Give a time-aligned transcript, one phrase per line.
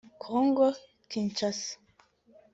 [0.23, 1.69] Kongo-Kinshasa